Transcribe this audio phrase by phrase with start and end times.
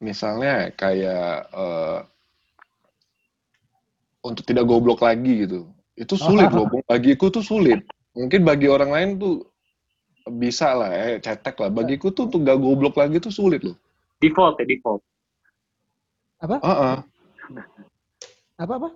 [0.00, 2.04] misalnya kayak uh,
[4.26, 5.70] untuk tidak goblok lagi gitu.
[5.96, 7.86] Itu sulit loh, bagiku tuh sulit.
[8.12, 9.34] Mungkin bagi orang lain tuh
[10.26, 11.70] bisa lah, eh, cetek lah.
[11.70, 13.78] Bagiku tuh untuk gak goblok lagi tuh sulit loh.
[14.18, 15.02] Default ya, default.
[16.42, 16.56] Apa?
[16.60, 16.96] Uh -uh.
[18.62, 18.88] Apa apa?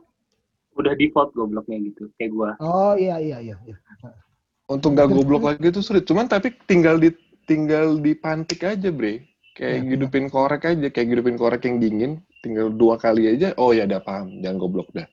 [0.80, 2.51] Udah default gobloknya gitu, kayak gua.
[2.64, 3.57] Oh iya iya iya.
[3.69, 3.77] iya.
[4.64, 6.09] Untuk gak goblok lagi tuh sulit.
[6.09, 7.12] Cuman tapi tinggal di
[7.45, 9.30] tinggal dipantik aja, Bre.
[9.59, 10.30] Kayak ya, hidupin ya.
[10.30, 14.41] korek aja, kayak hidupin korek yang dingin, tinggal dua kali aja, oh ya udah paham,
[14.41, 15.07] jangan goblok dah.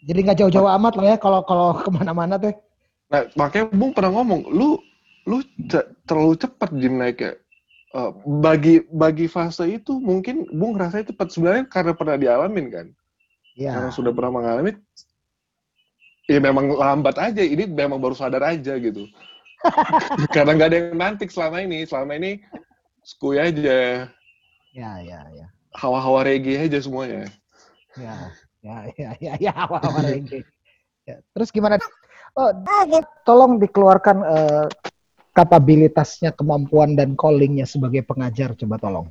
[0.00, 2.56] Jadi nggak jauh-jauh amat lah ya kalau kalau ke mana-mana teh.
[3.12, 4.80] Nah makanya Bung pernah ngomong, lu
[5.28, 5.44] lu
[6.08, 7.36] terlalu cepat Jim naiknya.
[7.90, 12.86] Uh, bagi bagi fase itu mungkin Bung rasanya cepat sebenarnya karena pernah dialamin kan.
[13.58, 13.76] Ya.
[13.76, 14.78] Karena sudah pernah mengalami.
[16.30, 17.42] Ya memang lambat aja.
[17.42, 19.10] Ini memang baru sadar aja gitu.
[20.34, 21.82] karena nggak ada yang mantik selama ini.
[21.82, 22.38] Selama ini
[23.04, 24.08] skuy aja.
[24.74, 25.46] Ya ya ya.
[25.74, 27.30] Hawa-hawa reggae aja semuanya.
[27.96, 28.30] Ya.
[28.60, 30.20] Ya, ya, ya, ya, awal-awal
[31.08, 31.16] ya.
[31.32, 31.80] Terus gimana?
[32.36, 32.52] Oh,
[33.24, 34.68] tolong dikeluarkan uh,
[35.32, 39.08] kapabilitasnya, kemampuan dan callingnya sebagai pengajar, coba tolong.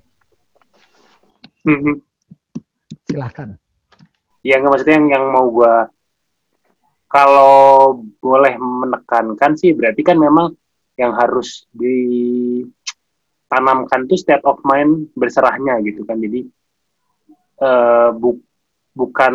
[1.65, 1.95] Mm-hmm.
[3.09, 3.57] Silahkan.
[4.45, 5.75] Ya, nggak maksudnya yang, yang mau gue
[7.09, 7.57] kalau
[8.21, 10.53] boleh menekankan sih berarti kan memang
[10.93, 11.65] yang harus
[13.49, 16.21] ditanamkan tuh state of mind berserahnya gitu kan.
[16.21, 16.45] Jadi
[17.65, 18.37] uh, bu
[18.93, 19.33] bukan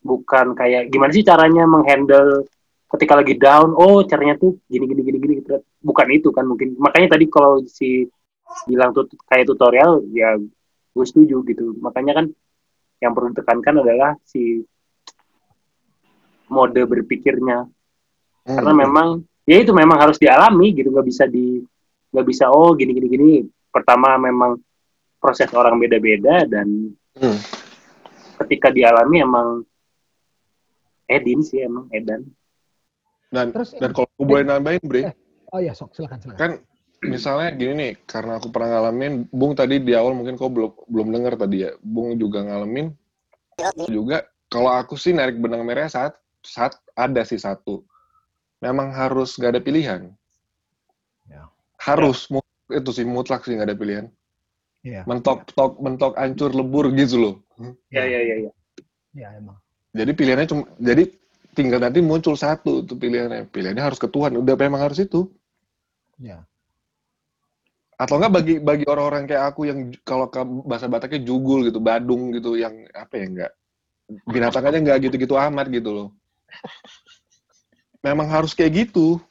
[0.00, 2.48] bukan kayak gimana sih caranya menghandle
[2.94, 5.34] ketika lagi down oh caranya tuh gini gini gini gini
[5.82, 8.06] bukan itu kan mungkin makanya tadi kalau si
[8.68, 10.36] bilang tuh kayak tutorial ya
[10.94, 12.26] gue setuju gitu makanya kan
[13.02, 14.62] yang perlu ditekankan adalah si
[16.52, 18.54] mode berpikirnya hmm.
[18.54, 19.08] karena memang
[19.42, 21.58] ya itu memang harus dialami gitu nggak bisa di
[22.14, 23.30] nggak bisa oh gini gini gini
[23.74, 24.54] pertama memang
[25.18, 27.64] proses orang beda-beda dan hmm
[28.44, 29.48] ketika dialami emang
[31.04, 32.24] Edin sih emang Edan.
[33.28, 35.10] Dan Terus, dan kalau aku boleh nambahin, Bre.
[35.10, 35.14] Eh,
[35.52, 36.38] oh iya, sok silakan silakan.
[36.38, 36.50] Kan
[37.04, 41.08] misalnya gini nih, karena aku pernah ngalamin, Bung tadi di awal mungkin kau belum belum
[41.12, 41.76] dengar tadi ya.
[41.82, 42.94] Bung juga ngalamin
[43.86, 47.84] juga kalau aku sih narik benang merah saat saat ada sih satu.
[48.62, 50.08] Memang harus gak ada pilihan.
[51.84, 51.92] Ya.
[51.92, 52.40] Harus ya.
[52.80, 54.08] itu sih mutlak sih gak ada pilihan.
[54.80, 55.04] Ya.
[55.04, 57.34] Mentok tok mentok ancur lebur gitu loh.
[57.92, 58.36] Iya iya iya.
[58.40, 58.52] Ya.
[59.12, 59.56] ya emang.
[59.92, 61.04] Jadi pilihannya cuma jadi
[61.54, 63.52] tinggal nanti muncul satu tuh pilihannya.
[63.52, 64.32] Pilihannya harus ke Tuhan.
[64.40, 65.28] Udah memang harus itu.
[66.16, 66.44] Ya.
[67.94, 72.34] Atau enggak bagi bagi orang-orang kayak aku yang kalau ke bahasa Bataknya jugul gitu, badung
[72.34, 73.52] gitu yang apa ya enggak
[74.28, 76.08] binatang aja enggak gitu-gitu amat gitu loh.
[78.04, 79.22] Memang harus kayak gitu.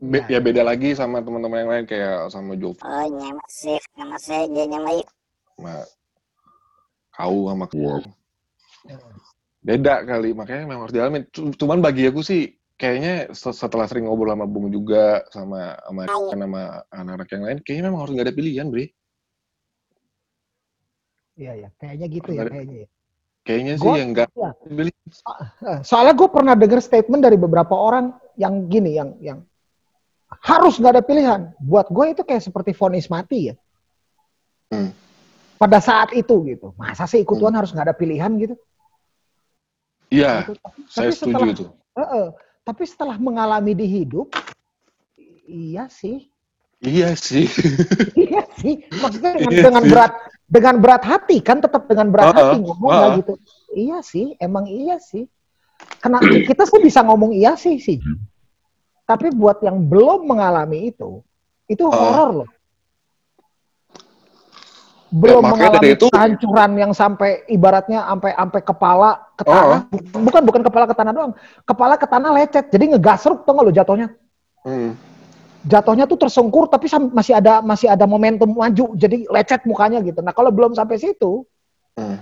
[0.00, 0.36] Be ya.
[0.36, 2.80] ya beda lagi sama teman-teman yang lain kayak sama Jovi.
[2.84, 5.00] Oh, nyamak sih, nama saya dia nyamai.
[7.16, 8.04] kau sama kau.
[9.64, 14.46] Beda kali makanya memang harus dialami cuman bagi aku sih kayaknya setelah sering ngobrol sama
[14.46, 16.60] Bung juga sama sama sama
[16.92, 18.86] anak-anak yang lain kayaknya memang harus nggak ada pilihan Bre.
[21.36, 22.88] Iya ya kayaknya gitu ya kayaknya ya.
[23.46, 24.50] Kayaknya sih yang enggak ya.
[25.86, 29.38] soalnya gue pernah dengar statement dari beberapa orang yang gini yang yang
[30.26, 33.54] harus nggak ada pilihan buat gue itu kayak seperti vonis mati ya
[34.74, 34.90] hmm.
[35.58, 37.60] pada saat itu gitu masa sih ikut Tuhan hmm.
[37.62, 38.56] harus nggak ada pilihan gitu
[40.10, 40.54] Iya,
[40.86, 41.64] saya setuju setelah, itu.
[41.98, 42.26] Uh, uh,
[42.62, 44.30] tapi setelah mengalami di hidup,
[45.50, 46.30] iya sih.
[46.78, 47.50] Iya sih.
[48.28, 48.86] iya sih.
[49.02, 49.90] Maksudnya dengan, iya dengan sih.
[49.90, 50.12] berat
[50.46, 53.34] dengan berat hati kan tetap dengan berat uh, hati ngomong uh, gitu.
[53.74, 55.26] Iya sih, emang iya sih.
[55.98, 57.98] Karena kita sih bisa ngomong iya sih sih.
[59.06, 61.22] Tapi buat yang belum mengalami itu,
[61.70, 62.50] itu horor loh
[65.16, 69.52] belum ya, mengalami itu, kehancuran yang sampai ibaratnya sampai sampai kepala ke oh.
[69.54, 70.20] tanah oh.
[70.26, 73.72] bukan bukan kepala ke tanah doang kepala ke tanah lecet jadi ngegasruk tuh nggak lo
[73.72, 74.08] jatuhnya
[74.66, 74.90] hmm.
[75.70, 80.34] jatuhnya tuh tersungkur tapi masih ada masih ada momentum maju jadi lecet mukanya gitu nah
[80.34, 81.46] kalau belum sampai situ
[81.94, 82.16] hmm.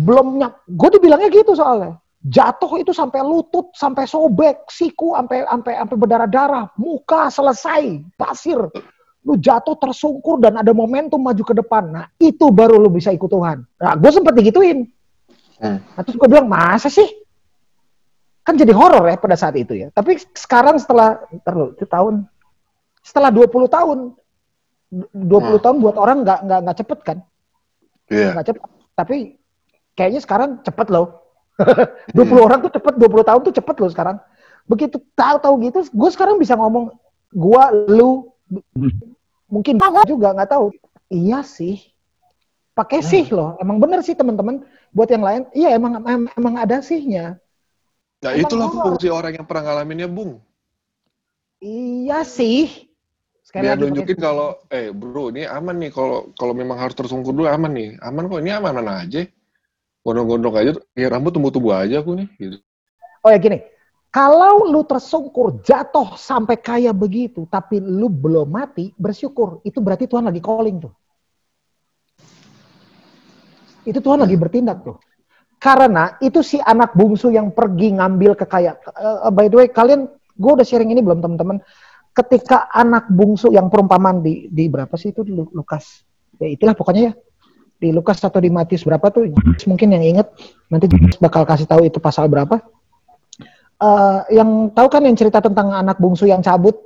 [0.00, 0.40] belum
[0.72, 6.28] gue dibilangnya gitu soalnya jatuh itu sampai lutut sampai sobek siku sampai sampai sampai berdarah
[6.28, 8.60] darah muka selesai pasir
[9.20, 11.92] lu jatuh tersungkur dan ada momentum maju ke depan.
[11.92, 13.60] Nah, itu baru lu bisa ikut Tuhan.
[13.76, 14.88] Nah, gue sempet digituin.
[15.60, 15.76] Hmm.
[15.76, 17.04] Nah, terus gue bilang, masa sih?
[18.40, 19.92] Kan jadi horor ya pada saat itu ya.
[19.92, 22.24] Tapi sekarang setelah, terlalu itu tahun,
[23.04, 23.98] setelah 20 tahun,
[24.88, 25.60] 20 hmm.
[25.60, 27.18] tahun buat orang nggak nggak nggak cepet kan?
[28.08, 28.28] Iya.
[28.32, 28.42] Yeah.
[28.42, 28.62] Cepet.
[28.96, 29.16] Tapi
[29.94, 31.29] kayaknya sekarang cepet loh.
[32.16, 32.46] 20 hmm.
[32.46, 34.16] orang tuh cepet, 20 tahun tuh cepet loh sekarang.
[34.70, 36.94] Begitu tahu-tahu gitu, gue sekarang bisa ngomong,
[37.34, 38.30] gue, lu,
[39.50, 40.70] mungkin juga nggak tahu.
[41.10, 41.82] Iya sih.
[42.70, 43.58] Pakai sih loh.
[43.58, 44.62] Emang bener sih teman-teman.
[44.94, 47.38] Buat yang lain, iya emang emang, emang ada sihnya.
[48.22, 50.42] Ya emang itulah fungsi orang yang pernah ngalaminnya, Bung.
[51.60, 52.90] Iya sih.
[53.44, 57.34] Sekali Biar lagi nunjukin kalau, eh bro, ini aman nih kalau kalau memang harus tersungkur
[57.34, 57.90] dulu aman nih.
[58.00, 59.26] Aman kok, ini aman, aman aja.
[60.00, 62.28] Gondong-gondong aja, ya rambut tumbuh-tumbuh aja aku nih.
[62.40, 62.56] Gitu.
[63.20, 63.60] Oh ya gini,
[64.10, 69.62] kalau lu tersungkur, jatuh sampai kayak begitu, tapi lu belum mati, bersyukur.
[69.62, 70.92] Itu berarti Tuhan lagi calling tuh.
[73.86, 74.98] Itu Tuhan lagi bertindak tuh.
[75.60, 78.76] Karena itu si anak bungsu yang pergi ngambil kekayaan.
[78.96, 81.60] Uh, by the way, kalian, gue udah sharing ini belum teman-teman?
[82.10, 86.02] Ketika anak bungsu yang perumpamaan di, di berapa sih itu Lukas?
[86.40, 87.14] Ya itulah pokoknya ya.
[87.80, 89.32] Di Lukas atau di Matius berapa tuh?
[89.64, 90.28] Mungkin yang inget
[90.68, 90.86] nanti
[91.16, 92.60] bakal kasih tahu itu pasal berapa
[93.80, 96.76] uh, yang tahu kan yang cerita tentang anak bungsu yang cabut,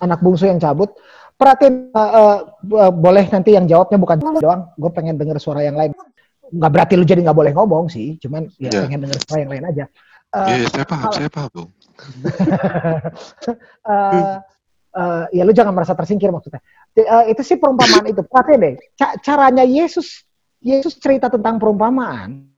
[0.00, 0.90] anak bungsu yang cabut.
[1.36, 4.72] Perhatiin, uh, uh, boleh nanti yang jawabnya bukan doang.
[4.80, 5.92] Gue pengen denger suara yang lain.
[6.48, 8.82] Nggak berarti lu jadi nggak boleh ngomong sih, cuman ya yeah.
[8.88, 9.84] pengen denger suara yang lain aja.
[10.32, 11.70] Uh, yeah, saya paham, saya paham, Bung.
[13.84, 14.40] uh,
[14.96, 16.64] uh, ya lu jangan merasa tersingkir maksudnya.
[16.96, 18.24] Uh, itu sih perumpamaan itu.
[18.24, 18.72] Perhatiin deh,
[19.20, 20.24] caranya Yesus
[20.64, 22.48] Yesus cerita tentang perumpamaan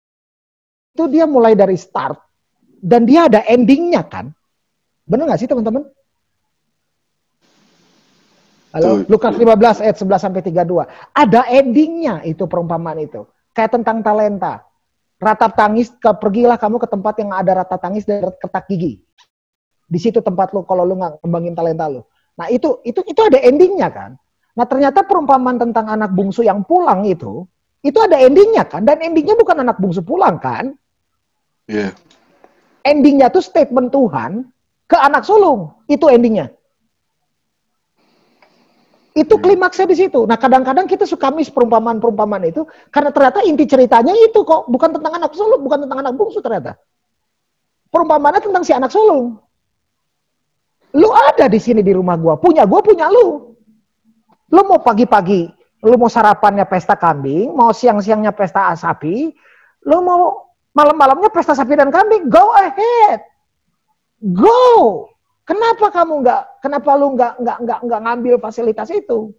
[0.94, 2.18] itu dia mulai dari start
[2.78, 4.30] dan dia ada endingnya kan?
[5.06, 5.86] Benar nggak sih teman-teman?
[8.68, 10.84] Halo, Lukas 15 ayat 11 sampai 32.
[11.16, 13.24] Ada endingnya itu perumpamaan itu.
[13.56, 14.62] Kayak tentang talenta.
[15.18, 19.02] Ratap tangis, ke, pergilah kamu ke tempat yang ada rata tangis dan ketak gigi.
[19.88, 22.04] Di situ tempat lu kalau lu nggak kembangin talenta lu.
[22.38, 24.14] Nah itu itu itu ada endingnya kan.
[24.54, 27.44] Nah ternyata perumpamaan tentang anak bungsu yang pulang itu,
[27.82, 28.86] itu ada endingnya kan.
[28.86, 30.72] Dan endingnya bukan anak bungsu pulang kan.
[31.66, 31.90] Iya.
[31.90, 32.08] Yeah
[32.88, 34.48] endingnya tuh statement Tuhan
[34.88, 35.76] ke anak sulung.
[35.84, 36.48] Itu endingnya.
[39.12, 39.44] Itu hmm.
[39.44, 40.24] klimaksnya di situ.
[40.24, 45.12] Nah kadang-kadang kita suka mis perumpamaan-perumpamaan itu karena ternyata inti ceritanya itu kok bukan tentang
[45.20, 46.80] anak sulung, bukan tentang anak bungsu ternyata.
[47.88, 49.40] Perumpamaannya tentang si anak sulung.
[50.96, 53.52] Lu ada di sini di rumah gua, punya gua punya lu.
[54.48, 55.44] Lu mau pagi-pagi,
[55.84, 59.28] lu mau sarapannya pesta kambing, mau siang-siangnya pesta sapi,
[59.84, 63.20] lu mau malam-malamnya pesta sapi dan kambing, go ahead,
[64.32, 65.04] go.
[65.44, 69.32] Kenapa kamu nggak, kenapa lu nggak nggak nggak nggak ngambil fasilitas itu?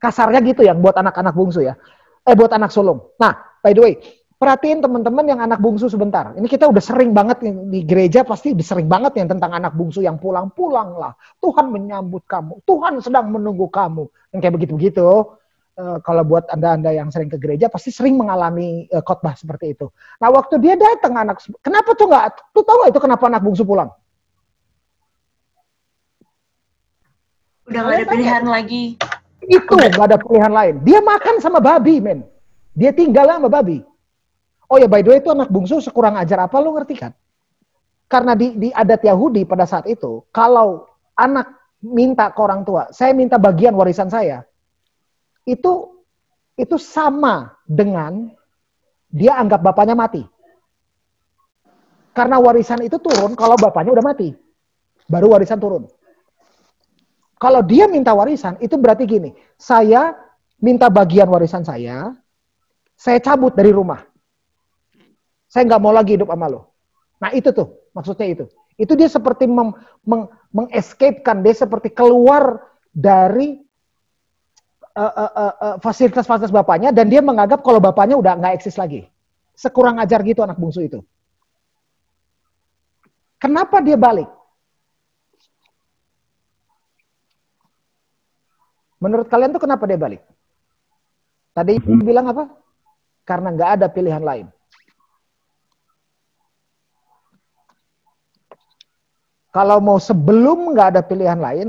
[0.00, 1.76] Kasarnya gitu ya, buat anak-anak bungsu ya,
[2.24, 3.04] eh buat anak sulung.
[3.20, 3.94] Nah, by the way,
[4.40, 6.32] perhatiin teman-teman yang anak bungsu sebentar.
[6.32, 10.16] Ini kita udah sering banget di gereja pasti sering banget yang tentang anak bungsu yang
[10.16, 11.12] pulang-pulang lah.
[11.44, 14.08] Tuhan menyambut kamu, Tuhan sedang menunggu kamu.
[14.32, 15.36] Yang kayak begitu-begitu.
[15.80, 19.88] Eh, kalau buat anda-anda yang sering ke gereja pasti sering mengalami uh, khotbah seperti itu.
[20.20, 22.52] Nah waktu dia datang anak, kenapa tuh nggak?
[22.52, 23.88] Tuh tahu itu kenapa anak bungsu pulang?
[27.64, 28.84] Udah nggak ada pilihan lagi.
[29.46, 30.74] Itu nggak ada pilihan lain.
[30.84, 32.28] Dia makan sama babi, men.
[32.76, 33.80] Dia tinggal sama babi.
[34.70, 37.12] Oh ya, by the way itu anak bungsu sekurang ajar apa lo ngerti kan?
[38.06, 40.86] Karena di, di adat Yahudi pada saat itu, kalau
[41.18, 41.50] anak
[41.82, 44.46] minta ke orang tua, saya minta bagian warisan saya,
[45.42, 45.90] itu
[46.54, 48.30] itu sama dengan
[49.10, 50.22] dia anggap bapaknya mati.
[52.14, 54.34] Karena warisan itu turun kalau bapaknya udah mati.
[55.10, 55.90] Baru warisan turun.
[57.40, 60.12] Kalau dia minta warisan, itu berarti gini, saya
[60.60, 62.12] minta bagian warisan saya,
[62.94, 64.09] saya cabut dari rumah.
[65.50, 66.70] Saya nggak mau lagi hidup sama lo.
[67.18, 68.46] Nah itu tuh, maksudnya itu.
[68.78, 69.74] Itu dia seperti meng,
[70.06, 73.58] meng, mengescapekan, dia seperti keluar dari
[75.82, 79.10] fasilitas-fasilitas uh, uh, uh, bapaknya dan dia menganggap kalau bapaknya udah nggak eksis lagi.
[79.58, 81.02] Sekurang ajar gitu anak bungsu itu.
[83.42, 84.30] Kenapa dia balik?
[89.00, 90.22] Menurut kalian tuh kenapa dia balik?
[91.56, 92.04] Tadi hmm.
[92.04, 92.52] bilang apa?
[93.24, 94.46] Karena nggak ada pilihan lain.
[99.50, 101.68] Kalau mau sebelum nggak ada pilihan lain,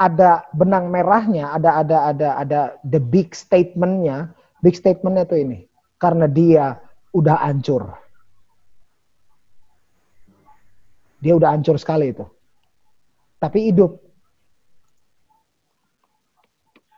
[0.00, 4.32] ada benang merahnya, ada ada ada ada the big statementnya.
[4.64, 5.68] Big statementnya tuh ini,
[6.00, 6.80] karena dia
[7.12, 7.92] udah hancur.
[11.20, 12.24] Dia udah hancur sekali itu.
[13.36, 14.00] Tapi hidup.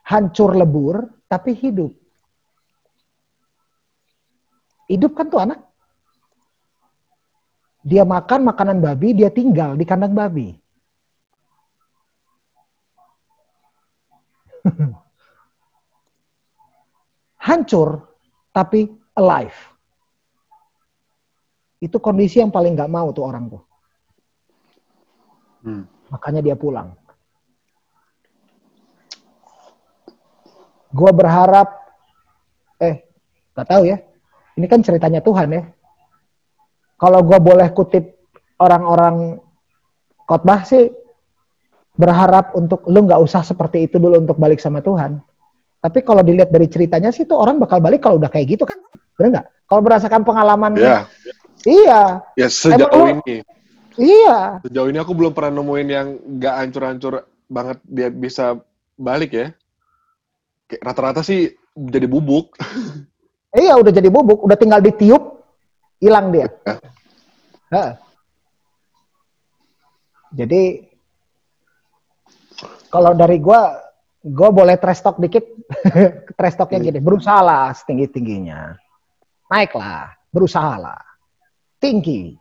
[0.07, 1.91] Hancur lebur, tapi hidup.
[4.87, 5.67] Hidup kan tuh anak.
[7.87, 10.59] Dia makan makanan babi, dia tinggal di kandang babi.
[17.47, 18.11] Hancur,
[18.51, 19.55] tapi alive.
[21.79, 23.63] Itu kondisi yang paling gak mau tuh orang tuh.
[25.63, 25.87] Hmm.
[26.11, 26.91] Makanya dia pulang.
[30.91, 31.71] Gua berharap,
[32.83, 33.07] eh,
[33.55, 34.03] gak tahu ya.
[34.59, 35.76] Ini kan ceritanya Tuhan ya
[36.97, 38.17] kalau gue boleh kutip
[38.57, 39.37] orang-orang
[40.25, 40.89] khotbah sih,
[41.97, 45.21] berharap untuk lu nggak usah seperti itu dulu untuk balik sama Tuhan.
[45.81, 48.77] Tapi kalau dilihat dari ceritanya sih tuh orang bakal balik kalau udah kayak gitu kan,
[49.17, 49.47] benar nggak?
[49.67, 51.05] Kalau berdasarkan pengalaman, yeah.
[51.67, 52.01] iya.
[52.37, 53.43] Ya sejauh Emang ini.
[53.99, 54.61] iya.
[54.65, 57.15] Sejauh ini aku belum pernah nemuin yang nggak hancur-hancur
[57.47, 58.57] banget dia bisa
[58.97, 59.47] balik ya.
[60.81, 62.57] Rata-rata sih jadi bubuk.
[63.57, 65.36] iya, udah jadi bubuk, udah tinggal ditiup,
[66.03, 66.49] hilang dia.
[67.67, 67.99] Ya.
[70.39, 70.87] Jadi
[72.95, 73.75] kalau dari gua,
[74.23, 75.43] gua boleh trash talk dikit.
[76.39, 78.71] trash talknya gini, berusaha lah setinggi tingginya,
[79.51, 81.03] naiklah, berusaha lah,
[81.83, 82.39] tinggi.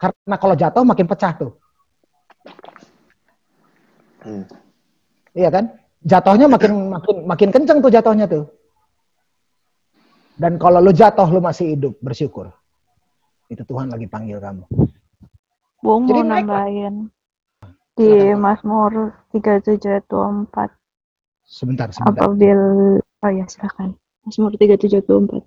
[0.00, 1.52] Karena kalau jatuh makin pecah tuh.
[4.24, 4.48] Hmm.
[5.36, 5.64] Iya kan?
[6.00, 8.48] Jatuhnya makin makin makin kenceng tuh jatuhnya tuh.
[10.36, 12.52] Dan kalau lu jatuh lu masih hidup, bersyukur.
[13.46, 14.64] Itu Tuhan lagi panggil kamu.
[15.84, 17.14] Bung mau nambahin
[17.94, 20.50] di Mazmur 3724.
[21.46, 22.26] Sebentar, sebentar.
[22.26, 23.94] Apabila oh ya silakan.
[24.26, 25.46] Mazmur 3724.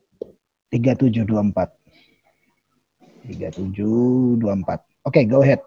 [0.72, 1.76] 3724.
[3.28, 4.40] 3724.
[4.40, 5.60] Oke, okay, go ahead.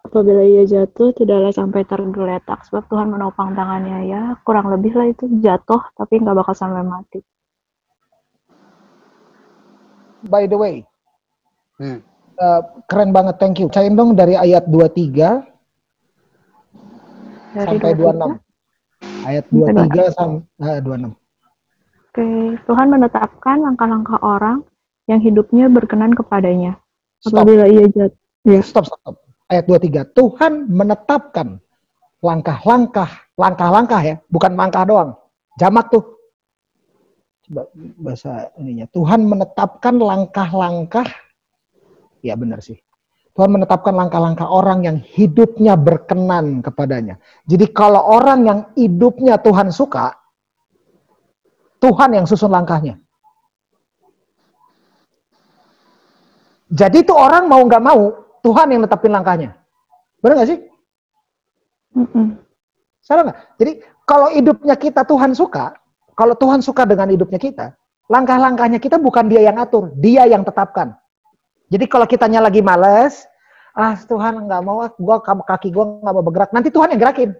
[0.00, 4.22] Apabila ia jatuh, tidaklah sampai tergeletak, sebab Tuhan menopang tangannya ya.
[4.48, 7.20] Kurang lebih lah itu jatuh, tapi nggak bakal sampai mati.
[10.24, 10.88] By the way,
[11.80, 11.98] hmm.
[12.36, 13.72] uh, keren banget, thank you.
[13.72, 15.40] Cain dong dari ayat 23
[17.56, 18.36] dari sampai 26.
[19.24, 19.24] 23?
[19.24, 21.16] Ayat 23 sampai uh, 26.
[22.10, 22.26] Oke,
[22.68, 24.66] Tuhan menetapkan langkah-langkah orang
[25.08, 26.76] yang hidupnya berkenan kepadanya.
[27.22, 27.42] Stop.
[27.46, 28.18] Apabila ia jatuh.
[28.44, 28.60] Ya.
[28.64, 29.16] Stop, stop, stop
[29.50, 30.14] ayat 23.
[30.14, 31.58] Tuhan menetapkan
[32.22, 35.10] langkah-langkah, langkah-langkah ya, bukan langkah doang.
[35.58, 36.04] Jamak tuh.
[37.50, 37.66] Coba
[37.98, 38.86] bahasa ininya.
[38.94, 41.04] Tuhan menetapkan langkah-langkah,
[42.20, 42.78] ya benar sih.
[43.34, 47.16] Tuhan menetapkan langkah-langkah orang yang hidupnya berkenan kepadanya.
[47.46, 50.12] Jadi kalau orang yang hidupnya Tuhan suka,
[51.80, 53.00] Tuhan yang susun langkahnya.
[56.70, 59.56] Jadi itu orang mau nggak mau, Tuhan yang netapin langkahnya.
[60.20, 60.60] Benar nggak sih?
[61.96, 62.26] Mm -mm.
[63.00, 63.38] Salah nggak?
[63.56, 63.72] Jadi
[64.04, 65.74] kalau hidupnya kita Tuhan suka,
[66.12, 67.72] kalau Tuhan suka dengan hidupnya kita,
[68.12, 70.99] langkah-langkahnya kita bukan dia yang atur, dia yang tetapkan.
[71.70, 73.30] Jadi kalau kitanya lagi males,
[73.78, 77.30] ah Tuhan nggak mau, gua kaki gua nggak mau bergerak, nanti Tuhan yang gerakin.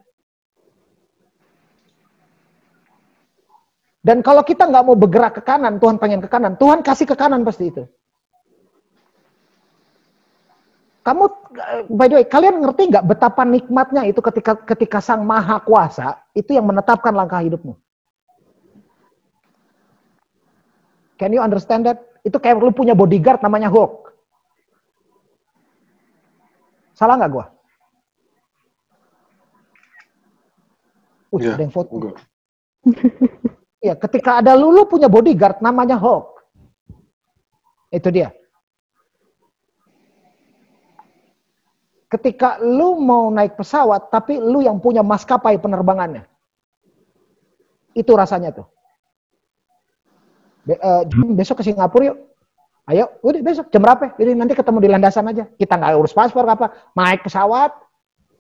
[4.01, 7.19] Dan kalau kita nggak mau bergerak ke kanan, Tuhan pengen ke kanan, Tuhan kasih ke
[7.19, 7.85] kanan pasti itu.
[11.01, 11.25] Kamu,
[11.91, 16.55] by the way, kalian ngerti nggak betapa nikmatnya itu ketika ketika Sang Maha Kuasa itu
[16.55, 17.75] yang menetapkan langkah hidupmu?
[21.19, 22.01] Can you understand that?
[22.21, 24.10] Itu kayak lu punya bodyguard namanya Hulk.
[27.01, 27.49] Salah nggak gua?
[31.33, 31.97] Uh, ya, ada yang foto.
[33.81, 36.37] Iya, ketika ada lu, lu punya bodyguard namanya Hulk.
[37.89, 38.29] Itu dia.
[42.11, 46.27] ketika lu mau naik pesawat tapi lu yang punya maskapai penerbangannya.
[47.95, 48.67] Itu rasanya tuh.
[50.67, 51.07] Be uh,
[51.39, 52.19] besok ke Singapura yuk.
[52.89, 54.17] Ayo, udah besok jam berapa?
[54.17, 55.45] Jadi nanti ketemu di landasan aja.
[55.47, 57.71] Kita nggak urus paspor apa, naik pesawat,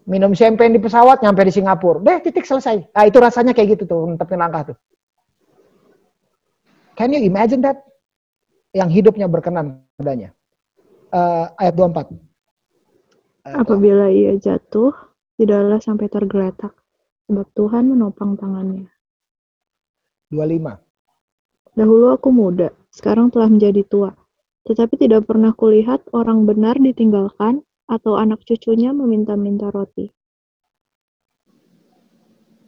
[0.08, 2.00] minum champagne di pesawat, nyampe di Singapura.
[2.00, 2.90] Deh, titik selesai.
[2.90, 4.76] Nah, itu rasanya kayak gitu tuh, netepin langkah tuh.
[6.96, 7.80] Can you imagine that?
[8.70, 10.30] Yang hidupnya berkenan padanya.
[11.10, 12.12] Uh, ayat 24.
[13.50, 14.94] Apabila ia jatuh,
[15.40, 16.76] tidaklah sampai tergeletak,
[17.26, 18.86] sebab Tuhan menopang tangannya.
[20.30, 20.78] 25.
[21.74, 24.19] Dahulu aku muda, sekarang telah menjadi tua.
[24.70, 30.06] Tetapi tidak pernah kulihat orang benar ditinggalkan atau anak cucunya meminta-minta roti.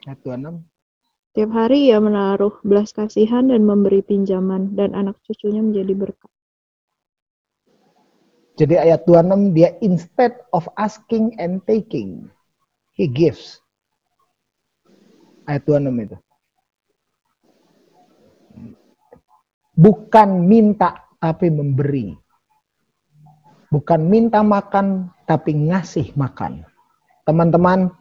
[0.02, 0.66] Ayat 26.
[1.38, 6.30] Tiap hari ia menaruh belas kasihan dan memberi pinjaman, dan anak cucunya menjadi berkat.
[8.58, 12.26] Jadi ayat 26 dia instead of asking and taking,
[12.98, 13.62] he gives.
[15.46, 16.18] Ayat 26 itu.
[19.78, 22.18] Bukan minta tapi memberi.
[23.70, 26.66] Bukan minta makan tapi ngasih makan.
[27.22, 27.94] Teman-teman,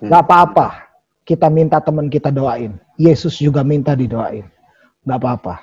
[0.00, 0.88] gak apa-apa.
[1.28, 2.80] Kita minta teman kita doain.
[2.96, 4.48] Yesus juga minta didoain.
[5.04, 5.60] Gak apa-apa.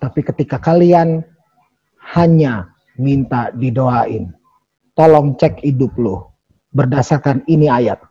[0.00, 1.20] Tapi ketika kalian
[2.16, 4.32] hanya minta didoain.
[4.96, 6.34] Tolong cek hidup lo
[6.74, 8.02] berdasarkan ini ayat.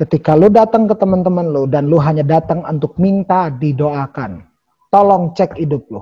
[0.00, 4.48] Ketika lu datang ke teman-teman lu dan lu hanya datang untuk minta didoakan,
[4.88, 6.00] tolong cek hidup lu.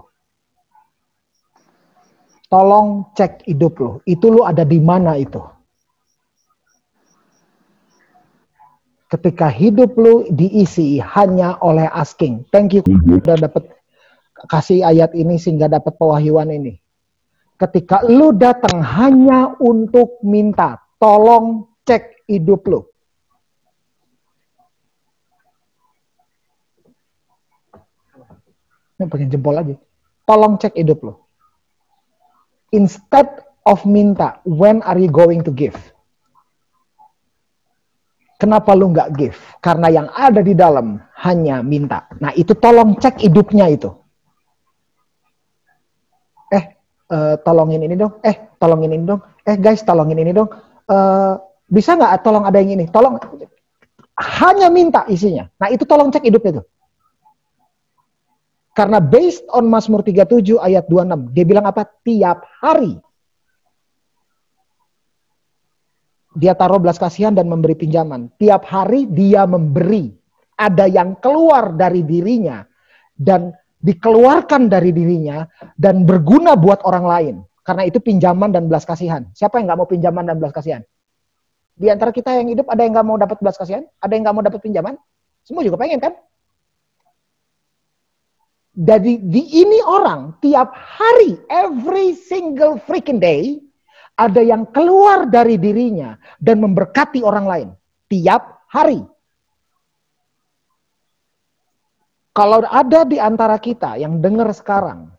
[2.47, 3.91] Tolong cek hidup lu.
[4.07, 5.43] Itu lu ada di mana itu?
[9.11, 12.47] Ketika hidup lu diisi hanya oleh asking.
[12.55, 13.67] Thank you udah dapat
[14.47, 16.79] kasih ayat ini sehingga dapat pewahyuan ini.
[17.59, 22.87] Ketika lu datang hanya untuk minta, tolong cek hidup lu.
[28.99, 29.79] Ini pakai jempol aja.
[30.27, 31.15] Tolong cek hidup lo.
[32.75, 35.79] Instead of minta, when are you going to give?
[38.39, 39.39] Kenapa lu nggak give?
[39.59, 42.07] Karena yang ada di dalam hanya minta.
[42.23, 43.91] Nah itu tolong cek hidupnya itu.
[46.55, 46.65] Eh,
[47.11, 48.23] uh, tolongin ini dong.
[48.23, 49.23] Eh, tolongin ini dong.
[49.43, 50.51] Eh guys, tolongin ini dong.
[50.87, 51.35] Uh,
[51.67, 52.87] bisa nggak tolong ada yang ini?
[52.87, 53.19] Tolong.
[54.19, 55.51] Hanya minta isinya.
[55.59, 56.67] Nah itu tolong cek hidupnya tuh.
[58.79, 61.83] Karena based on Mazmur 37 ayat 26, dia bilang apa?
[61.83, 62.95] Tiap hari.
[66.39, 68.31] Dia taruh belas kasihan dan memberi pinjaman.
[68.39, 70.15] Tiap hari dia memberi.
[70.55, 72.63] Ada yang keluar dari dirinya
[73.19, 73.51] dan
[73.83, 75.43] dikeluarkan dari dirinya
[75.75, 77.37] dan berguna buat orang lain.
[77.67, 79.27] Karena itu pinjaman dan belas kasihan.
[79.35, 80.87] Siapa yang nggak mau pinjaman dan belas kasihan?
[81.75, 83.83] Di antara kita yang hidup ada yang nggak mau dapat belas kasihan?
[83.99, 84.95] Ada yang nggak mau dapat pinjaman?
[85.43, 86.15] Semua juga pengen kan?
[88.79, 93.59] Jadi di ini orang tiap hari, every single freaking day,
[94.15, 97.69] ada yang keluar dari dirinya dan memberkati orang lain.
[98.07, 99.03] Tiap hari.
[102.39, 105.11] Kalau ada di antara kita yang dengar sekarang,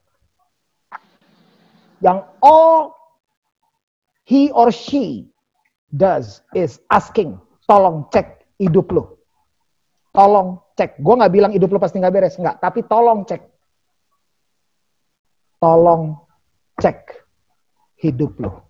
[2.00, 2.96] yang all
[4.24, 5.28] he or she
[5.92, 7.36] does is asking,
[7.68, 9.20] tolong cek hidup lo.
[10.15, 11.04] Tolong cek.
[11.04, 12.63] Gue nggak bilang hidup lo pasti nggak beres, nggak.
[12.63, 13.44] Tapi tolong cek.
[15.60, 16.15] Tolong
[16.80, 17.00] cek
[18.00, 18.63] hidup lo.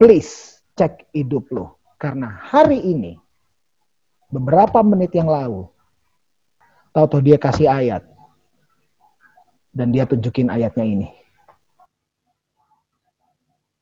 [0.00, 1.76] Please cek hidup lo.
[2.00, 3.12] Karena hari ini,
[4.32, 5.68] beberapa menit yang lalu,
[6.96, 8.02] tahu-tahu dia kasih ayat.
[9.74, 11.08] Dan dia tunjukin ayatnya ini.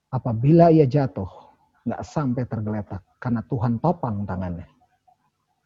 [0.09, 1.29] Apabila ia jatuh,
[1.85, 3.05] nggak sampai tergeletak.
[3.21, 4.67] Karena Tuhan topang tangannya.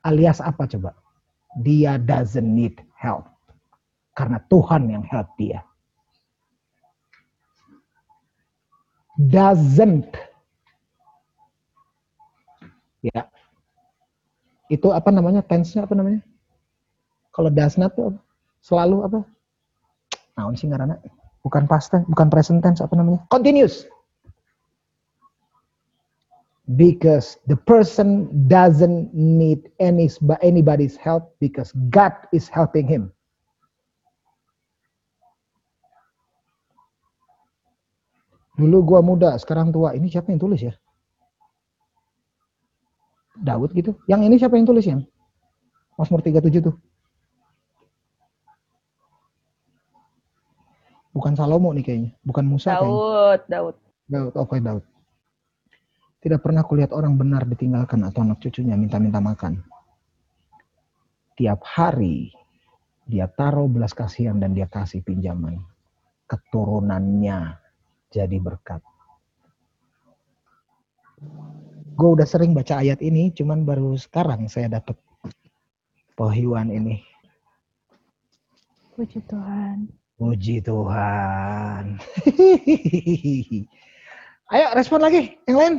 [0.03, 1.06] Alias apa coba?
[1.65, 3.25] Dia doesn't need help.
[4.17, 5.65] Karena Tuhan yang help dia.
[9.17, 10.13] Doesn't.
[13.01, 13.29] Ya.
[14.69, 15.41] Itu apa namanya?
[15.41, 16.21] Tense-nya apa namanya?
[17.33, 18.17] Kalau does not tuh
[18.65, 19.19] selalu apa?
[20.37, 21.01] Nah, sih ngarana.
[21.41, 23.25] Bukan past tense, bukan present tense, apa namanya?
[23.31, 23.87] Continuous.
[26.75, 30.11] Because the person doesn't need any
[30.43, 33.15] anybody's help because God is helping him.
[38.59, 39.95] Dulu gua muda, sekarang tua.
[39.95, 40.75] Ini siapa yang tulis ya?
[43.37, 43.95] Daud gitu.
[44.09, 44.97] Yang ini siapa yang tulis ya?
[46.01, 46.77] Mazmur 37 tuh.
[51.13, 52.11] Bukan Salomo nih kayaknya.
[52.25, 53.45] Bukan Musa Daud, kayaknya.
[53.49, 53.75] Daud.
[54.09, 54.85] Daud, oke okay, Daud.
[56.27, 59.63] Tidak pernah kulihat orang benar ditinggalkan atau anak cucunya minta-minta makan.
[61.39, 62.35] Tiap hari
[63.07, 65.63] dia taruh belas kasihan dan dia kasih pinjaman.
[66.27, 67.63] Keturunannya
[68.11, 68.83] jadi berkat.
[71.95, 74.99] Gue udah sering baca ayat ini, cuman baru sekarang saya dapat
[76.19, 77.07] pewahyuan ini.
[78.99, 79.95] Puji Tuhan.
[80.19, 82.03] Puji Tuhan.
[84.59, 85.77] Ayo respon lagi yang lain.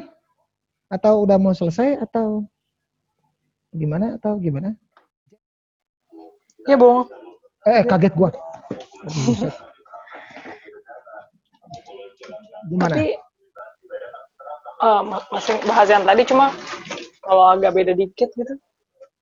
[0.87, 2.47] Atau udah mau selesai atau
[3.75, 4.71] gimana atau gimana?
[6.63, 7.07] Ya, Bung.
[7.67, 8.31] Eh, kaget gua.
[12.71, 12.95] Gimana?
[12.95, 13.05] Tapi
[14.83, 16.51] uh, masih bahas yang tadi cuma
[17.23, 18.55] kalau agak beda dikit gitu.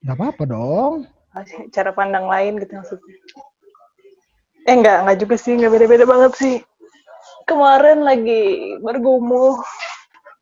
[0.06, 1.10] Gak apa-apa dong.
[1.74, 3.16] Cara pandang lain gitu maksudnya.
[4.66, 6.56] Eh enggak, enggak juga sih, enggak beda-beda banget sih.
[7.50, 9.62] Kemarin lagi bergumul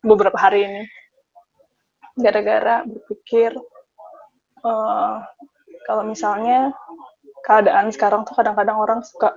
[0.04, 0.84] beberapa hari ini
[2.14, 3.58] gara-gara berpikir
[4.64, 5.26] uh,
[5.90, 6.72] kalau misalnya
[7.44, 9.36] keadaan sekarang tuh kadang-kadang orang suka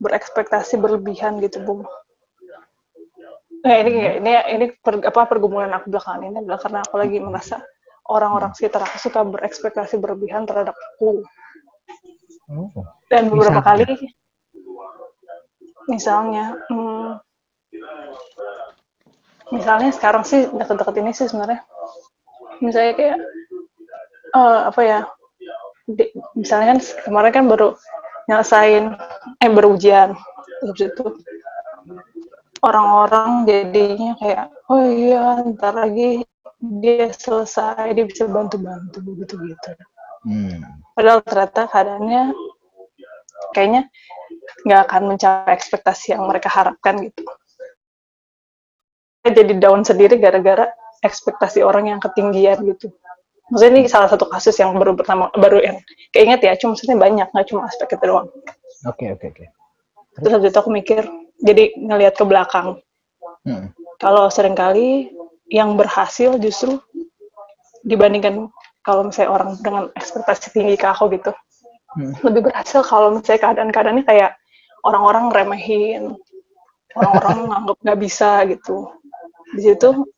[0.00, 1.84] berekspektasi berlebihan gitu bung
[3.64, 7.64] nah ini ini ini per, apa pergumulan aku belakangan ini adalah karena aku lagi merasa
[8.08, 11.24] orang-orang sekitar aku suka berekspektasi berlebihan terhadap aku.
[12.44, 12.68] Oh,
[13.08, 13.88] dan beberapa misalnya.
[13.88, 14.12] kali
[15.88, 17.10] misalnya hmm,
[19.48, 21.64] misalnya sekarang sih dekat-dekat ini sih sebenarnya
[22.62, 23.18] misalnya kayak
[24.34, 25.00] uh, apa ya
[25.84, 26.04] di,
[26.38, 27.68] misalnya kan kemarin kan baru
[28.30, 28.84] nyelesain
[29.42, 30.16] eh berujian.
[30.64, 31.06] Terus itu
[32.64, 36.24] orang-orang jadinya kayak oh iya ntar lagi
[36.80, 39.70] dia selesai dia bisa bantu-bantu gitu gitu
[40.24, 40.64] hmm.
[40.96, 42.32] padahal ternyata keadaannya
[43.52, 43.92] kayaknya
[44.64, 47.22] nggak akan mencapai ekspektasi yang mereka harapkan gitu.
[49.24, 50.68] Jadi down sendiri gara-gara
[51.04, 52.90] ekspektasi orang yang ketinggian gitu
[53.52, 55.76] maksudnya ini salah satu kasus yang baru pertama baru yang
[56.16, 58.28] keinget ya cuma maksudnya banyak nggak cuma aspek itu doang
[58.88, 59.48] oke okay, oke okay, oke okay.
[60.24, 61.02] terus habis itu aku mikir
[61.44, 62.80] jadi ngelihat ke belakang
[63.44, 63.76] hmm.
[64.00, 65.12] kalau sering kali
[65.52, 66.80] yang berhasil justru
[67.84, 68.48] dibandingkan
[68.80, 71.36] kalau misalnya orang dengan ekspektasi tinggi ke aku gitu
[72.00, 72.24] hmm.
[72.24, 74.40] lebih berhasil kalau misalnya keadaan-keadaannya kayak
[74.88, 76.16] orang-orang remehin
[76.96, 78.88] orang-orang nganggap nggak bisa gitu
[79.52, 80.08] di situ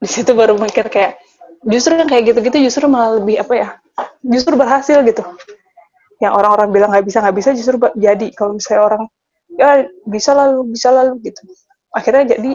[0.00, 1.20] di situ baru mikir kayak
[1.68, 3.68] justru yang kayak gitu-gitu justru malah lebih apa ya
[4.24, 5.20] justru berhasil gitu
[6.20, 9.02] yang orang-orang bilang nggak bisa nggak bisa justru jadi kalau misalnya orang
[9.52, 11.42] ya bisa lalu bisa lalu gitu
[11.92, 12.50] akhirnya jadi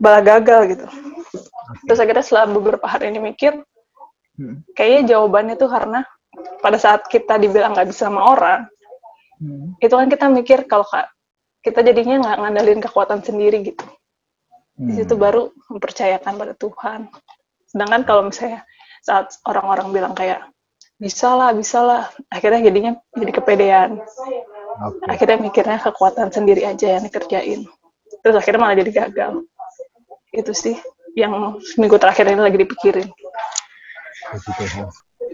[0.00, 0.86] bala gagal gitu
[1.84, 3.60] terus akhirnya setelah beberapa hari ini mikir
[4.40, 4.64] hmm.
[4.72, 6.00] kayaknya jawabannya tuh karena
[6.60, 8.68] pada saat kita dibilang nggak bisa sama orang
[9.40, 9.80] hmm.
[9.80, 10.84] itu kan kita mikir kalau
[11.64, 13.84] kita jadinya nggak ngandalin kekuatan sendiri gitu.
[14.74, 17.06] Di situ baru mempercayakan pada Tuhan.
[17.70, 18.66] Sedangkan kalau misalnya
[19.06, 20.50] saat orang-orang bilang kayak
[20.98, 23.90] bisa lah bisa lah akhirnya jadinya jadi kepedean.
[24.74, 25.06] Okay.
[25.06, 27.62] akhirnya mikirnya kekuatan sendiri aja yang dikerjain.
[28.26, 29.46] Terus akhirnya malah jadi gagal.
[30.34, 30.74] Itu sih
[31.14, 33.06] yang seminggu terakhir ini lagi dipikirin.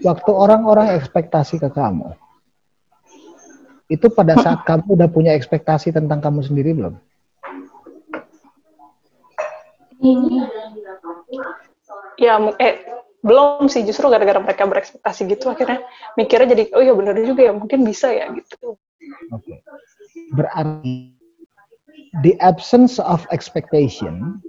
[0.05, 2.13] Waktu orang-orang ekspektasi ke kamu
[3.91, 6.95] itu pada saat kamu udah punya ekspektasi tentang kamu sendiri belum?
[12.17, 12.75] Ya, eh,
[13.21, 15.85] belum sih justru gara-gara mereka berekspektasi gitu akhirnya
[16.17, 18.77] mikirnya jadi oh iya benar juga ya mungkin bisa ya gitu.
[19.29, 19.45] Oke.
[19.45, 19.57] Okay.
[20.33, 21.21] Berarti
[22.25, 24.41] the absence of expectation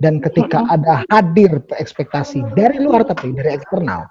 [0.00, 4.08] dan ketika ada hadir ekspektasi dari luar tapi dari eksternal,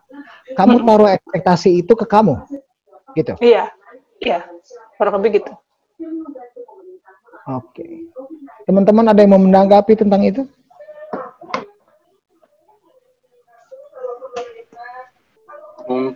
[0.58, 2.42] kamu taruh ekspektasi itu ke kamu,
[3.14, 3.38] gitu?
[3.38, 3.70] Iya,
[4.18, 4.50] iya,
[4.98, 5.54] kurang lebih gitu.
[7.46, 7.94] Oke, okay.
[8.66, 10.50] teman-teman ada yang mau menanggapi tentang itu?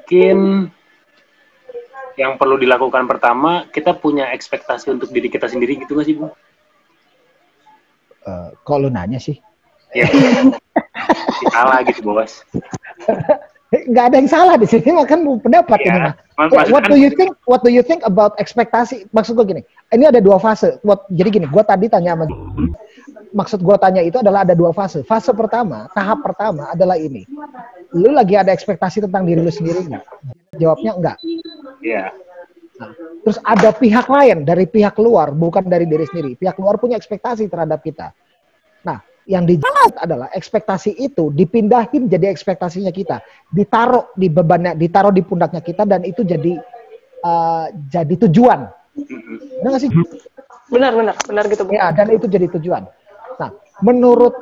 [0.09, 0.73] Mungkin
[2.17, 6.33] yang perlu dilakukan pertama kita punya ekspektasi untuk diri kita sendiri gitu nggak sih bu?
[8.25, 9.37] Uh, kalau nanya sih.
[11.39, 12.45] Ya, salah gitu bos.
[13.89, 16.13] Nggak ada yang salah di sini makan pendapat ya, ini mah.
[16.69, 17.33] What do you think?
[17.49, 19.09] What do you think about ekspektasi?
[19.09, 20.77] Maksud gue gini, ini ada dua fase.
[20.85, 22.29] What, jadi gini, gue tadi tanya sama
[23.33, 25.01] maksud gue tanya itu adalah ada dua fase.
[25.05, 27.25] Fase pertama, tahap pertama adalah ini.
[27.97, 30.05] Lu lagi ada ekspektasi tentang diri lu sendiri nggak?
[30.61, 31.17] Jawabnya enggak.
[31.23, 31.43] Iya.
[31.81, 32.09] Yeah.
[32.79, 32.95] Nah,
[33.27, 36.39] terus ada pihak lain dari pihak luar, bukan dari diri sendiri.
[36.39, 38.15] Pihak luar punya ekspektasi terhadap kita.
[38.87, 43.19] Nah, yang dijawab adalah ekspektasi itu dipindahin jadi ekspektasinya kita,
[43.51, 46.55] ditaruh di bebannya, ditaruh di pundaknya kita dan itu jadi
[47.21, 48.71] uh, jadi tujuan.
[49.59, 49.91] Benar nggak sih?
[50.71, 51.67] Benar, benar, benar gitu.
[51.73, 52.87] Ya, dan itu jadi tujuan.
[53.37, 53.49] Nah,
[53.83, 54.39] menurut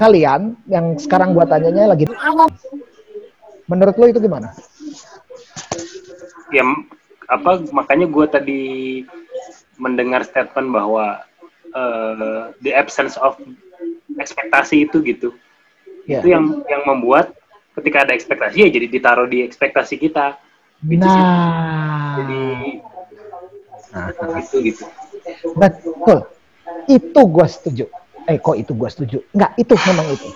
[0.00, 2.08] kalian yang sekarang gua tanyanya lagi
[3.68, 4.56] menurut lo itu gimana?
[6.48, 6.64] Ya
[7.28, 9.04] apa makanya gua tadi
[9.76, 11.20] mendengar statement bahwa
[11.76, 13.36] uh, the absence of
[14.16, 15.36] ekspektasi itu gitu.
[16.08, 16.24] Yeah.
[16.24, 17.36] Itu yang yang membuat
[17.76, 20.40] ketika ada ekspektasi ya jadi ditaruh di ekspektasi kita.
[20.80, 22.16] Nah.
[22.24, 22.44] Jadi
[23.92, 24.08] nah,
[24.40, 24.84] gitu gitu.
[25.54, 26.24] Betul
[26.88, 27.84] itu gue setuju.
[28.28, 29.18] Eh kok itu gue setuju?
[29.32, 30.28] Enggak, itu memang itu.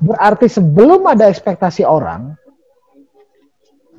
[0.00, 2.36] Berarti sebelum ada ekspektasi orang,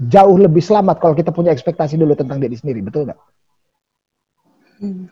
[0.09, 3.19] jauh lebih selamat kalau kita punya ekspektasi dulu tentang diri sendiri, betul nggak?
[4.81, 5.05] Hmm.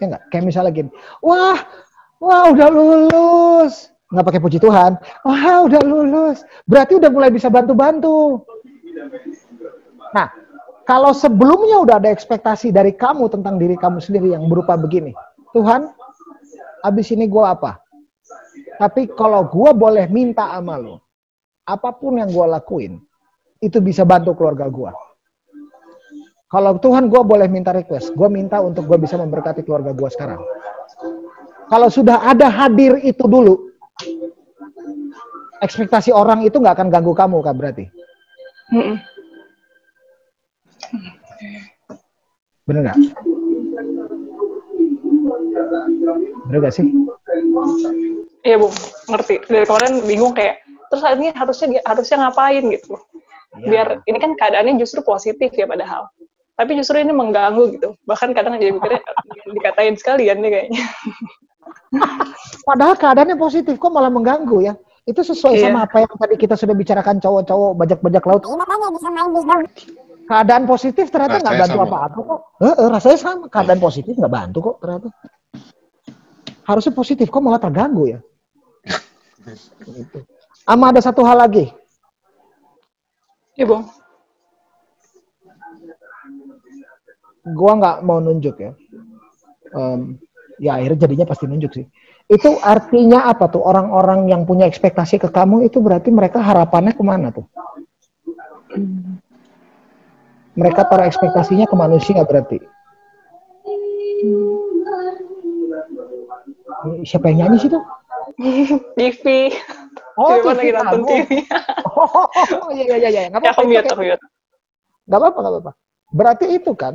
[0.00, 0.22] Ya enggak?
[0.32, 0.90] Kayak misalnya gini,
[1.22, 1.58] wah,
[2.18, 3.92] wah udah lulus.
[4.12, 5.00] Nggak pakai puji Tuhan.
[5.24, 6.44] Wah udah lulus.
[6.68, 8.44] Berarti udah mulai bisa bantu-bantu.
[10.12, 10.28] Nah,
[10.84, 15.16] kalau sebelumnya udah ada ekspektasi dari kamu tentang diri kamu sendiri yang berupa begini,
[15.52, 15.88] Tuhan,
[16.82, 17.80] abis ini gue apa?
[18.80, 21.04] Tapi kalau gue boleh minta sama lo,
[21.68, 22.98] apa pun yang gue lakuin,
[23.62, 24.90] itu bisa bantu keluarga gue.
[26.52, 30.40] Kalau Tuhan gue boleh minta request, gue minta untuk gue bisa memberkati keluarga gue sekarang.
[31.72, 33.72] Kalau sudah ada hadir itu dulu,
[35.64, 37.88] ekspektasi orang itu nggak akan ganggu kamu kan berarti?
[38.72, 38.96] Mm -mm.
[42.68, 42.98] Bener nggak?
[46.48, 46.84] Bener gak sih?
[48.42, 48.74] Iya bung,
[49.06, 49.34] ngerti.
[49.46, 52.98] Dari kemarin bingung kayak terus ini harusnya harusnya ngapain gitu.
[53.62, 53.68] Ya.
[53.68, 56.10] Biar ini kan keadaannya justru positif ya padahal.
[56.58, 57.94] Tapi justru ini mengganggu gitu.
[58.04, 59.00] Bahkan kadang jadi mikirnya
[59.56, 60.84] dikatain sekalian nih kayaknya.
[62.68, 64.74] Padahal keadaannya positif kok malah mengganggu ya.
[65.02, 65.70] Itu sesuai iya.
[65.70, 68.42] sama apa yang tadi kita sudah bicarakan cowok-cowok bajak-bajak laut.
[70.30, 72.40] Keadaan positif ternyata nggak bantu apa-apa kok.
[72.62, 73.44] Eh, eh, rasanya sama.
[73.50, 75.08] Keadaan positif nggak bantu kok ternyata.
[76.62, 78.20] Harusnya positif kok malah terganggu ya.
[79.86, 80.22] gitu.
[80.66, 81.74] Ama ada satu hal lagi.
[83.58, 83.84] Iya, Bang.
[87.42, 88.72] Gua nggak mau nunjuk ya.
[89.74, 90.22] Um,
[90.62, 91.86] ya akhirnya jadinya pasti nunjuk sih.
[92.30, 93.66] Itu artinya apa tuh?
[93.66, 97.44] Orang-orang yang punya ekspektasi ke kamu itu berarti mereka harapannya ke mana tuh?
[100.54, 102.62] Mereka taruh ekspektasinya ke manusia berarti.
[107.06, 107.82] Siapa yang nyanyi sih tuh?
[108.98, 109.52] TV.
[110.18, 111.30] Oh, TV lagi nonton TV.
[111.96, 113.20] oh, iya iya iya.
[113.30, 113.70] Enggak apa-apa.
[113.70, 114.18] Ya, aku mute,
[115.06, 115.72] Enggak apa-apa, enggak apa-apa.
[116.12, 116.94] Berarti itu kan?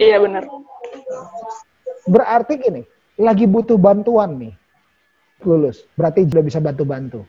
[0.00, 0.44] Iya, benar.
[2.08, 2.82] Berarti gini,
[3.20, 4.54] lagi butuh bantuan nih.
[5.44, 5.84] Lulus.
[5.96, 7.24] Berarti sudah bisa bantu-bantu.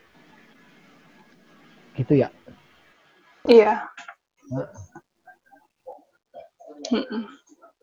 [1.96, 2.30] Gitu ya?
[3.48, 3.88] Iya.
[4.52, 4.70] Nah.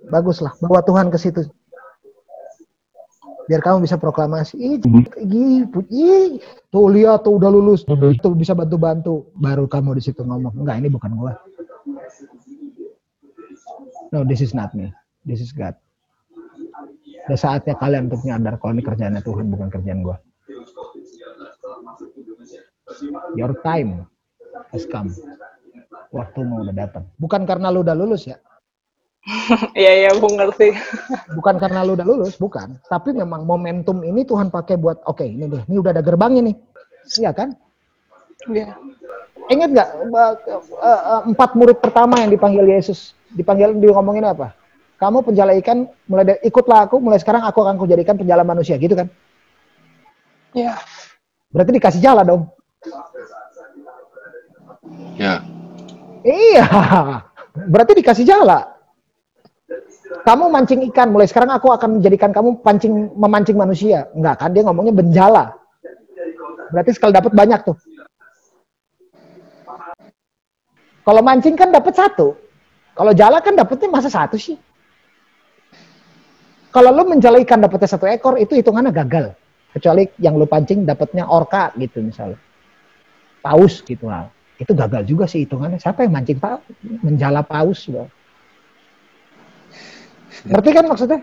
[0.08, 1.48] Baguslah, bawa Tuhan ke situ
[3.48, 4.76] biar kamu bisa proklamasi ih,
[5.88, 6.30] ih,
[6.68, 7.82] tuh lihat tuh udah lulus.
[7.88, 11.32] Tuh bisa bantu-bantu baru kamu di situ ngomong enggak ini bukan gua.
[14.12, 14.92] No this is not me.
[15.24, 15.72] This is God.
[17.28, 20.20] Udah saatnya kalian untuk nyadar kalau ini kerjaannya Tuhan bukan kerjaan gua.
[23.32, 24.04] Your time
[24.76, 25.08] has come.
[26.12, 27.04] Waktu mau udah datang.
[27.16, 28.36] Bukan karena lu udah lulus ya
[29.78, 30.74] Iya iya, Bung ngerti.
[31.36, 32.78] bukan karena lu udah lulus, bukan.
[32.86, 36.40] Tapi memang momentum ini Tuhan pakai buat, oke okay, ini deh, ini udah ada gerbang
[36.40, 36.52] ini.
[37.18, 37.56] Iya kan?
[38.48, 38.76] Iya.
[39.48, 39.88] Ingat nggak
[41.32, 44.52] empat murid pertama yang dipanggil Yesus, dipanggil dia ngomongin apa?
[44.98, 48.98] Kamu penjala ikan, mulai dari, ikutlah aku, mulai sekarang aku akan kujadikan penjala manusia, gitu
[48.98, 49.06] kan?
[50.52, 50.74] Iya.
[51.54, 52.50] Berarti dikasih jala dong.
[55.14, 55.38] Ya.
[56.26, 56.66] Iya.
[57.70, 58.77] Berarti dikasih jala
[60.08, 64.08] kamu mancing ikan, mulai sekarang aku akan menjadikan kamu pancing memancing manusia.
[64.16, 65.52] Enggak kan dia ngomongnya benjala.
[66.72, 67.76] Berarti sekali dapat banyak tuh.
[71.04, 72.36] Kalau mancing kan dapat satu.
[72.92, 74.56] Kalau jala kan dapatnya masa satu sih.
[76.68, 79.32] Kalau lu menjala ikan dapatnya satu ekor itu hitungannya gagal.
[79.72, 82.36] Kecuali yang lu pancing dapatnya orka gitu misalnya.
[83.40, 84.28] Paus gitu lah.
[84.60, 85.80] Itu gagal juga sih hitungannya.
[85.80, 86.60] Siapa yang mancing paus?
[86.82, 87.88] Menjala paus.
[87.88, 88.12] Loh.
[90.46, 91.20] Ngerti kan maksudnya?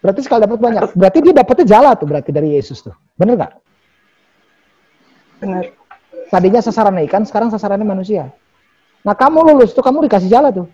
[0.00, 0.82] Berarti sekali dapat banyak.
[0.96, 2.96] Berarti dia dapatnya jala tuh berarti dari Yesus tuh.
[3.20, 3.52] Bener nggak?
[5.44, 5.64] Benar.
[6.30, 8.32] Tadinya sasarannya ikan, sekarang sasarannya manusia.
[9.04, 10.68] Nah kamu lulus tuh, kamu dikasih jala tuh.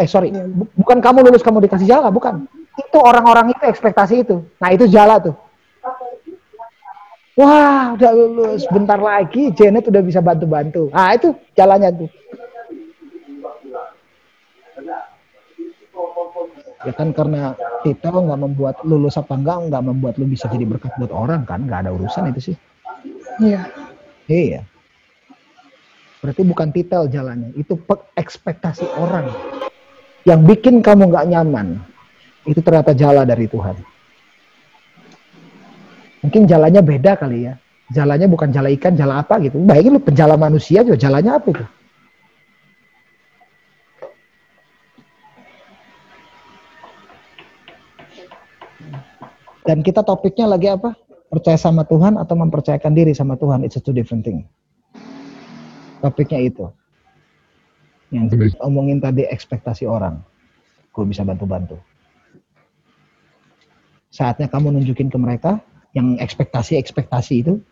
[0.00, 0.48] Eh sorry, iya.
[0.80, 2.48] bukan kamu lulus kamu dikasih jala, bukan.
[2.80, 4.40] Itu orang-orang itu ekspektasi itu.
[4.56, 5.36] Nah itu jala tuh.
[7.36, 8.64] Wah, udah lulus.
[8.72, 10.88] Bentar lagi Janet udah bisa bantu-bantu.
[10.92, 12.08] Ah, itu jalannya tuh.
[16.80, 17.52] Ya kan karena
[17.84, 21.68] titel nggak membuat lulus apa enggak nggak membuat lu bisa jadi berkat buat orang kan
[21.68, 22.56] nggak ada urusan itu sih.
[23.40, 23.62] Iya.
[24.30, 24.60] Iya.
[26.20, 27.76] Berarti bukan titel jalannya itu
[28.16, 29.32] ekspektasi orang.
[30.28, 31.80] Yang bikin kamu nggak nyaman
[32.44, 33.76] itu ternyata jala dari Tuhan.
[36.20, 37.56] Mungkin jalannya beda kali ya.
[37.90, 39.56] Jalannya bukan jala ikan jala apa gitu.
[39.64, 41.64] Bayangin lu penjala manusia juga jalannya apa itu
[49.64, 50.96] Dan kita topiknya lagi apa?
[51.30, 53.62] Percaya sama Tuhan atau mempercayakan diri sama Tuhan?
[53.62, 54.48] It's a two different thing.
[56.00, 56.66] Topiknya itu.
[58.10, 60.24] Yang omongin tadi ekspektasi orang.
[60.90, 61.78] Gue bisa bantu-bantu.
[64.10, 65.62] Saatnya kamu nunjukin ke mereka
[65.94, 67.62] yang ekspektasi-ekspektasi itu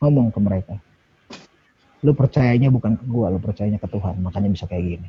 [0.00, 0.74] ngomong ke mereka.
[2.00, 4.16] Lu percayanya bukan ke gue, lu percayanya ke Tuhan.
[4.24, 5.08] Makanya bisa kayak gini.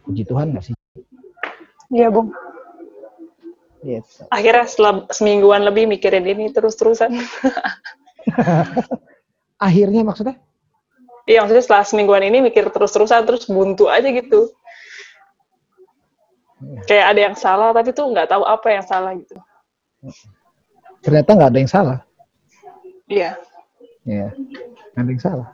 [0.00, 0.74] Puji Tuhan gak sih?
[1.90, 2.30] Iya, Bung.
[3.80, 4.20] Yes.
[4.28, 7.16] Akhirnya setelah semingguan lebih mikirin ini terus-terusan.
[9.66, 10.36] Akhirnya maksudnya?
[11.24, 14.52] Iya, maksudnya setelah semingguan ini mikir terus-terusan, terus buntu aja gitu.
[16.60, 16.80] Ya.
[16.84, 19.36] Kayak ada yang salah, tapi tuh nggak tahu apa yang salah gitu.
[21.00, 21.98] Ternyata nggak ada yang salah.
[23.08, 23.30] Iya.
[24.04, 24.28] Iya,
[24.92, 25.48] nggak ada yang salah.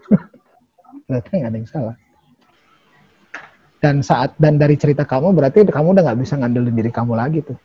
[1.08, 1.94] Ternyata nggak ada yang salah.
[3.80, 7.40] Dan saat dan dari cerita kamu berarti kamu udah nggak bisa ngandelin diri kamu lagi
[7.40, 7.56] tuh.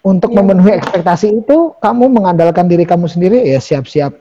[0.00, 0.40] Untuk ya.
[0.40, 4.16] memenuhi ekspektasi itu kamu mengandalkan diri kamu sendiri ya siap-siap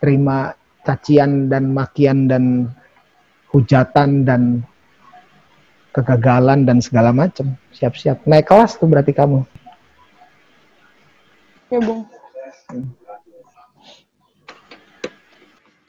[0.00, 2.72] terima cacian dan makian dan
[3.52, 4.64] hujatan dan
[5.92, 7.52] kegagalan dan segala macam.
[7.76, 8.24] Siap-siap.
[8.24, 9.44] Naik kelas tuh berarti kamu.
[11.68, 12.08] Ya bung.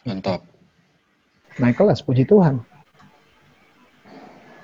[0.04, 0.53] Mantap
[1.60, 2.62] naik kelas puji Tuhan